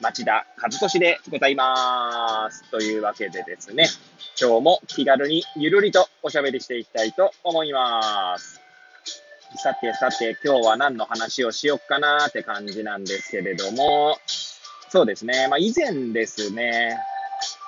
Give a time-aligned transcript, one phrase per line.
[0.00, 2.70] 町田和俊でございます。
[2.70, 3.88] というわけでですね、
[4.40, 8.60] 今日も気軽にゆるりとおしゃべりしていきたいと思います。
[9.56, 14.16] さてさて、今日は何の話をしよっかなーって感じなんですけれども、
[14.88, 16.96] そうですね、まあ以前ですね、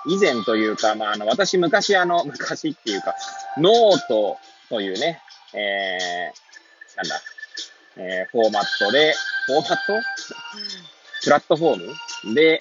[0.07, 3.17] 以前というか、まああの、私昔あの、昔っていうか、
[3.59, 4.39] ノート
[4.69, 5.21] というね、
[5.53, 7.21] えー、なんだ、
[7.97, 9.15] えー、フォーマットで、
[9.47, 9.93] フォーマット？
[11.23, 11.87] プラットフォー
[12.27, 12.35] ム？
[12.35, 12.59] で、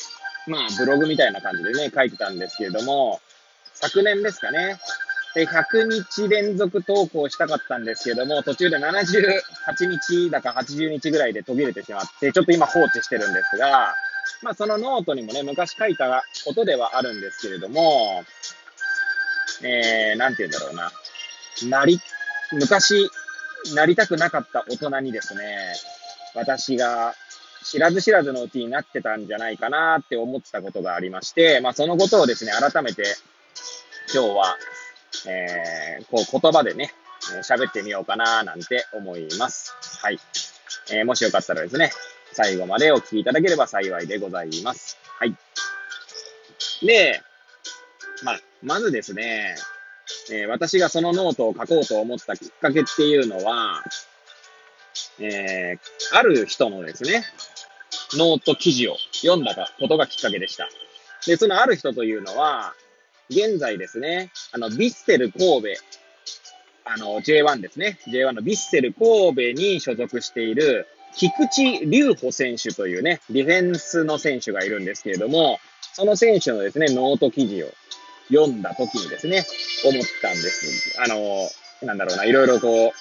[0.48, 3.20] まあ、ブログみたいな感じでね、書いてたんですけれども、
[3.74, 4.78] 昨年ですかね、
[5.36, 13.94] で100日連続投稿したかったんですけども、途中で78日だか80日ぐらいで途切れてしまって、ちょっと今放置してるんですが、
[14.42, 18.24] まあそのノートにもね、昔書いたことではあるんですけれども、
[19.62, 20.92] えー、なんて言うんだろうな。
[21.80, 22.00] なり、
[22.52, 23.10] 昔、
[23.76, 25.76] なりたくなかった大人にですね、
[26.34, 27.14] 私が
[27.64, 33.04] 知らず知らずのうちになってたんじゃないかなって思ったことがありまして、まあそのことをですね、改めて
[34.14, 34.58] 今日は、
[35.28, 36.94] えー、こう言葉でね、
[37.44, 39.76] 喋ってみようかななんて思います。
[40.02, 40.20] はい。
[40.92, 41.92] えー、もしよかったらですね、
[42.34, 44.98] 最後までお聞きいただければ幸いでございます。
[45.20, 45.36] はい。
[46.86, 47.22] で、
[48.24, 49.56] まあ、まずですね、
[50.32, 53.84] えー、私がそのノートを書こうと思ったきっかけっていうのは、
[55.20, 57.24] えー、ある人のですね、
[58.14, 60.68] ノート記事を読んだことがきっかけでした。
[61.26, 62.74] で、そのある人というのは、
[63.30, 65.68] 現在ですね、あの、ヴィッセル神戸、
[66.86, 68.00] あの、J1 ですね。
[68.08, 75.60] J1 のヴィッセル神戸に所属している、菊池流帆選手というね、ディフェンスの選手がいるんですけれども、
[75.94, 77.68] その選手のですね、ノート記事を
[78.30, 79.46] 読んだ時にですね、
[79.86, 81.00] 思ったんです。
[81.02, 81.50] あの、
[81.84, 82.92] なんだろうな、いろいろこう、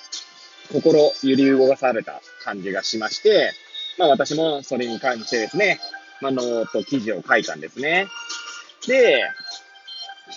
[0.73, 3.53] 心揺り動かされた感じがしまして、
[3.99, 5.81] まあ私もそれに関してですね、
[6.21, 8.06] まあノート記事を書いたんですね。
[8.87, 9.23] で、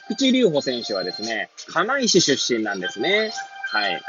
[0.07, 3.31] 菊池流帆選手はですね、釜石出身なんですね。
[3.71, 4.01] はい。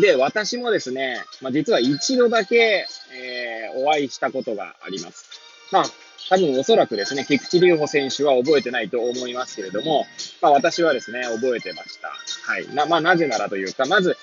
[0.00, 5.26] で、私もですね、まあ、実は一度だけ、えー、お会いしたことがあります。
[5.72, 5.84] まあ、
[6.28, 10.06] 多分おそらくですね、菊池隆穂選手は覚えてないと思いますけれども、
[10.40, 12.08] まあ私はですね、覚えてました。
[12.08, 12.68] はい。
[12.74, 14.16] な、まあなぜならというか、まず、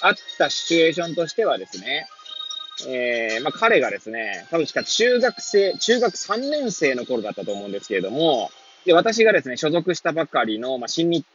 [0.00, 2.06] あったシチュエーションとしてはですね、
[2.86, 8.50] えー、まあ彼がですね、多分しか中学生、中学3年生の頃だったと思うんですけれども、
[8.84, 11.26] で、私がですね、所属したばかりの、まあ新日、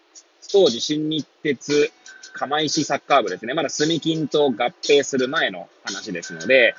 [0.51, 1.91] 当時新日鉄
[2.33, 3.53] 釜石サッカー部ですね。
[3.53, 6.75] まだ住金と合併する前の話ですので、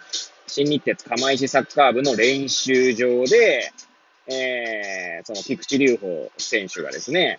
[0.47, 3.73] 新日鉄釜石サッカー部の練習場で、
[4.27, 7.39] えー、その菊池隆穂選手がですね、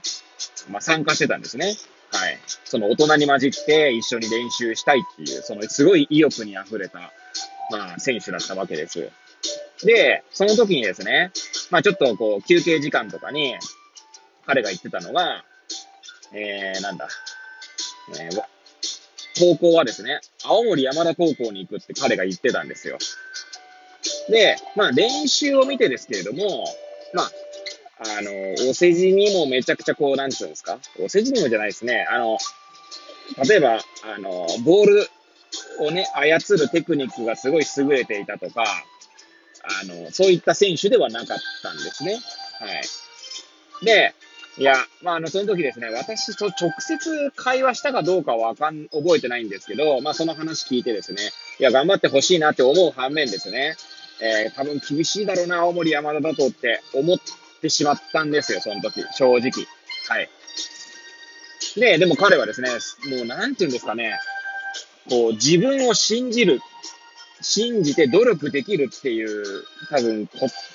[0.69, 1.75] まあ、参加してたんですね。
[2.11, 2.39] はい。
[2.63, 7.11] その大人に混じって一緒に練習したいっていう、そのすごい意欲に溢れた、
[7.71, 9.09] まあ、選手だったわけです。
[9.83, 11.31] で、その時にですね、
[11.69, 13.55] まあちょっとこう、休憩時間とかに、
[14.45, 15.43] 彼が言ってたのが、
[16.33, 17.07] えー、なんだ、
[18.19, 18.41] えー、
[19.39, 22.97] 高校はですね、青森山田高校に行くって彼が言ってたんですよ。
[24.29, 26.65] で、まあ練習を見てですけれども、
[27.13, 27.31] まあ、
[27.99, 30.79] あの、お世辞にもめちゃくちゃこう、なんつうんですか？
[30.99, 32.05] お世辞にもじゃないですね。
[32.09, 32.37] あの、
[33.47, 35.07] 例えば、あの、ボール
[35.79, 38.65] をね、操るテクニックがすごい優れていたとか、
[39.63, 42.19] あの、そういった選手ではなかったんですね。
[42.59, 42.67] は
[43.81, 43.85] い。
[43.85, 44.13] で、
[44.57, 51.21] いや、まあ、あの、その時ですね、私と直接会話したかどうかはわかん、覚えてないんですけど、まあ、その話聞いてですね、
[51.59, 53.75] いや、頑張ってほしいなって思う反面ですね、
[54.21, 57.17] えー、多分厳しいだろうな、青森山田だとって思っ
[57.65, 59.51] てしまったんですよ、その時、正直。
[60.07, 60.29] はい。
[61.75, 62.69] で、でも彼はですね、
[63.17, 64.17] もうなんて言うんですかね、
[65.09, 66.59] こう、自分を信じる
[67.41, 70.29] 信じて努力できるっていう、多分、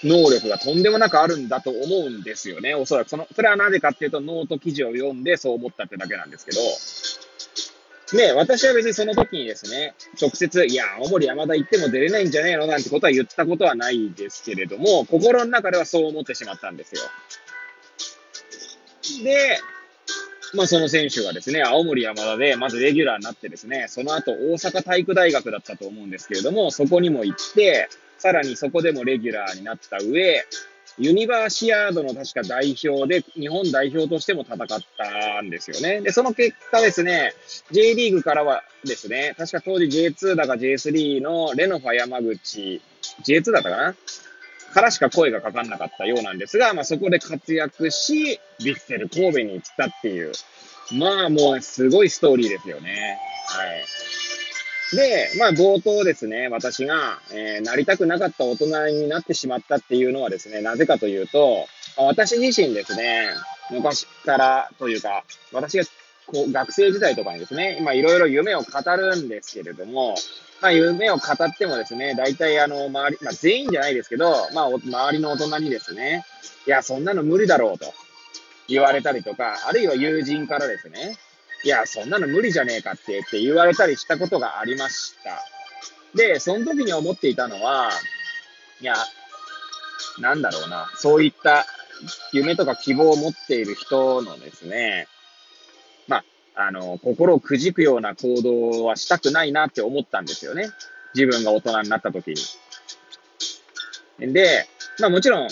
[0.05, 2.75] 能力がとんでもなくあるんだと思うんですよね。
[2.75, 3.09] おそらく。
[3.09, 6.61] その、それはなぜかっていうと、ノート記事を読んでそう思ったってだけなんですけど、
[8.17, 17.03] ね、私は別にその時にですね、直接、いや、青森山田行っても出れないんじゃねえのなんてことは言ったことはないですけれども、心の中ではそう思ってしまったんですよ。
[19.25, 19.59] で、
[20.55, 30.45] まあ、その選手がですね、青森山田で、まずレギュラーになってですね、その後大阪体育大学だったと思うんですけれども、そこにも行って、さらにそこでもレギュラーになった上、
[31.01, 36.03] ユニバーシアードの確か代表で、日本代表としても戦ったんですよね。
[36.03, 37.33] で、その結果ですね、
[37.71, 42.83] J リーグからはですね、確か当時 J2 だか J3 のレノファ山口、
[43.27, 43.95] J2 だったかな？
[44.75, 50.33] からしか声がかかんなかったようなんですが、まあそこで活躍し、ヴィッセル神戸に行ったっていう、
[50.93, 53.19] まあもうすごいストーリーですよね。
[53.47, 53.85] はい。
[54.93, 61.67] で、まあ冒頭ですね、私が、えー、なりたくなかった大人になってしまったっていうのはですね、なぜかというと、
[61.97, 63.31] 私自身ですね、
[63.71, 65.85] 昔からというか、私が
[66.27, 70.17] こう学生時代とかにですね、今いろいろ夢を語るんですけれども、
[70.61, 76.25] まあ夢を語ってもですね、大体あの、周り、まあ全員じゃないですけど、まあ周りの大人にですね、
[76.67, 77.93] いや、そんなの無理だろうと
[78.69, 81.17] 言われたりとか、あるいは友人からですね、
[81.63, 85.45] いや、そんなの無理じゃねえかってって言われたりしたことがありました。
[86.15, 87.91] で、その時に思っていたのは、
[88.81, 88.95] いや、
[90.19, 91.67] なんだろうな、そういった
[92.33, 95.07] 夢とか希望を持っている人のですね、
[96.09, 96.19] ま
[96.55, 100.71] あ、あの、心をくじくような行動はしたくないなって思ったんですよね。
[101.15, 102.35] 自分が大人になった時
[104.19, 104.33] に。
[104.33, 104.67] で、
[104.99, 105.49] まあもちろん、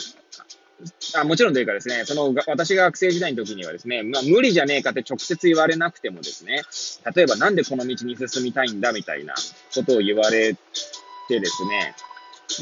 [1.15, 6.63] あもちろんというかですね、その、私が学生時代の時にはですね、まあ無理じゃねえかって直接言われなくてもですね、
[7.15, 9.35] 例えばなんでこの道に進みたいんだみたいな
[9.75, 10.55] ことを言われ
[11.29, 11.95] てですね、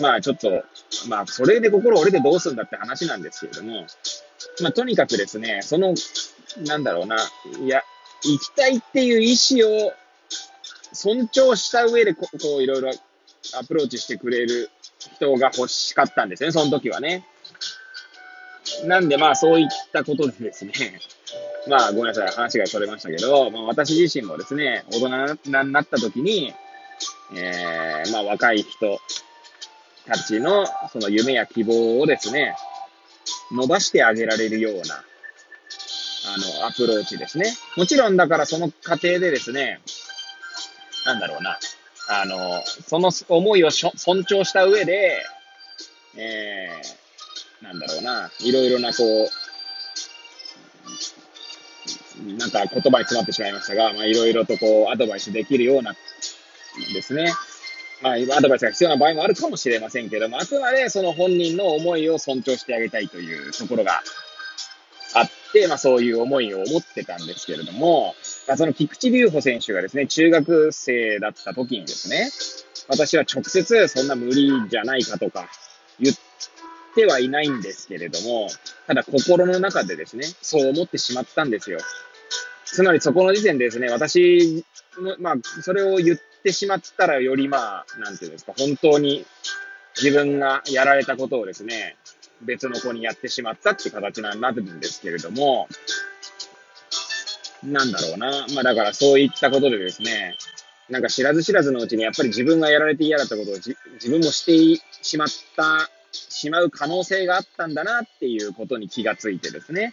[0.01, 0.65] まあちょっと、
[1.09, 3.87] まあそれで心折れてどうするんだって話なんですけれども、
[4.63, 5.95] まあとにかくですね、その、
[6.67, 7.17] なんだろうな、
[7.61, 7.83] いや、
[8.23, 9.93] 行きたいっていう意思を
[10.93, 12.93] 尊重した上でこ、こういろいろ
[13.59, 14.71] アプローチしてくれる
[15.17, 17.25] 人が欲しかったんですね、その時はね。
[18.85, 20.73] なんでまあそういったことでですね、
[21.69, 26.55] まあごめんなさい、話がそれましたけど、まあ私自身もですね、大人になった時に、
[27.35, 29.01] えー、まあ若い人
[30.07, 32.57] たちのその夢や希望をですね、
[33.53, 35.05] 伸ばしてあげられるような、
[36.35, 37.53] あの、アプローチですね。
[37.77, 39.81] もちろんだからその過程でですね、
[41.05, 41.59] なんだろうな、
[42.09, 45.23] あの、その思いを尊重した上で、
[46.17, 47.06] えー、
[47.63, 49.29] なんだろうな、いろいろなこう、
[52.39, 55.95] なんか言葉に詰まってしまいましたが、まあいろいろとこうアドバイスできるような
[56.93, 57.33] ですね。
[58.03, 64.03] まあ、アドバイスが必要な場合もあるかもしれませんけども、あくまでその本人の思いを尊重してあげたいというところが
[65.15, 68.15] あって、まあそういう思いを持ってたんですけれども、
[68.47, 72.31] まあその菊池隆穂選手がですね、中学生だった時にですね、
[72.89, 75.49] 私は直接そんな無理じゃないかとか
[75.99, 76.17] 言っ
[76.97, 78.49] てはいないんですけれども、
[78.87, 81.79] ただ心の中でですね、そう思ってしまったんですよ。
[82.65, 84.65] つまりそこの時点でですね、私
[84.99, 89.25] の、まあ、それを言ってしまったらよりまあ、なんていうんですか、本当に
[89.97, 91.97] 自分がやられたことをですね、
[92.43, 95.69] 別の子にやってしまったっていう形になるんですけれども、
[97.63, 98.47] なんだろうな。
[98.55, 100.37] まあだからそういったことでですね、
[100.89, 103.77] なんか知らず知らずのうちにやっぱり自分がやられて嫌だったことを自
[104.09, 105.91] 分もしてしまった
[106.37, 109.93] しまう可能性があったんだなっていうことに気がついてですね。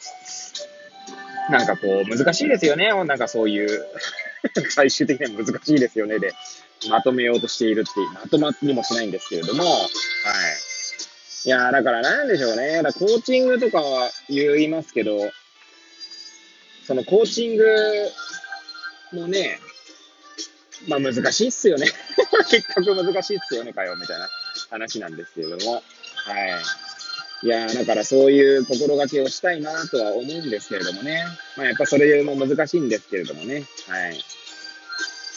[1.49, 2.89] なんかこう、難しいですよね。
[3.05, 3.85] なんかそういう
[4.69, 6.19] 最終的には難しいですよね。
[6.19, 6.33] で、
[6.89, 9.87] まとめようとしているっていう、まとまりもしないんですけれども、はい。
[11.45, 12.81] いやだからなんでしょうね。
[12.83, 15.31] だコーチングとかは言いますけど、
[16.85, 17.65] そのコーチング
[19.13, 19.59] もね、
[20.87, 21.87] まあ難しいっすよね。
[22.51, 24.29] 結局難しいっすよね、かよ、みたいな
[24.69, 25.83] 話なんですけれども。
[26.25, 27.45] はい。
[27.45, 31.23] いやだからそういう心がけをしたいなとは思うんですけれどもね。
[31.57, 33.65] まあ、やっぱそれも難しいんですけれどもね。
[33.87, 34.23] はい。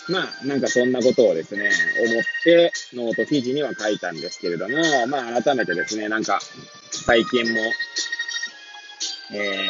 [0.08, 4.76] まあ、なんかそんなことをですね、思ってノート記事には書いたんですけれども、
[5.08, 6.38] まあ改めてですね、なんか
[6.92, 7.58] 最近も、
[9.34, 9.66] え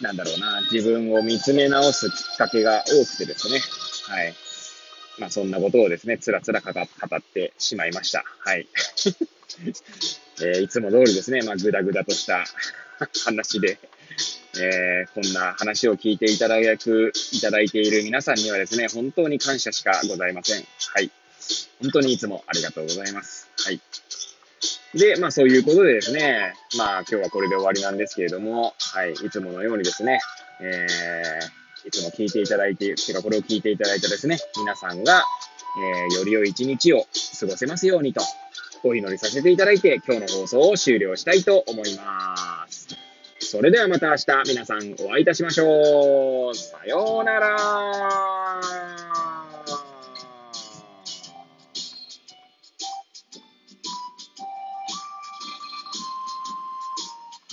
[0.00, 3.58] ー、なんだろうな、自分を見つめ直すきっかけが多くてですね、
[4.14, 4.34] はい。
[5.18, 8.22] まあそんなことをですね、つらつら語ってしまいました。
[8.38, 8.68] はい。
[10.42, 12.44] えー、いつも通りですね、まあ、ぐだぐだとした
[13.24, 13.78] 話で、
[14.58, 20.66] えー、こんな話を聞いていただく、いただいている皆さんにはですね、本当に感謝しかございません。
[20.94, 21.10] はい。
[21.82, 23.48] 本当にいつもありがとうございます。
[23.58, 23.80] はい。
[24.94, 30.20] で、まあそういうことでですね、まあ今日はこれで終わりなんですけれども、はい、いつものようにですね、
[30.60, 35.24] えー、いつも聞いていただいて、てかこれを聞いていただいたですね、皆さんが、
[35.76, 37.06] えー、より良い一日を
[37.40, 38.22] 過ごせますようにと
[38.84, 42.88] お祈りさせていただいて、今日の放送を終了したいと思います。
[43.40, 46.54] それではまた明日皆さんお会いいたしましょう。
[46.54, 48.93] さようなら。